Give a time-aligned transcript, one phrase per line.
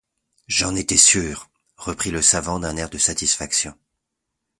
[0.47, 1.51] J’en étais sûr!
[1.77, 3.77] reprit le savant d’un air de satisfaction.